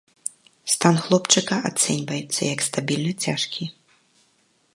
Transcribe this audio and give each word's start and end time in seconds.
Стан 0.75 0.95
хлопчыка 1.03 1.57
ацэньваецца 1.71 2.41
як 2.53 2.59
стабільна 2.69 3.13
цяжкі. 3.27 3.63